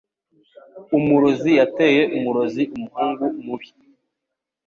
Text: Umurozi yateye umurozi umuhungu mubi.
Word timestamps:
Umurozi 0.97 1.51
yateye 1.59 2.01
umurozi 2.17 2.63
umuhungu 2.75 3.23
mubi. 3.45 3.67